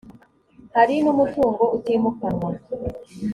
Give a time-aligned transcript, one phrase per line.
[0.75, 2.49] harimo n umutungo utimukanwa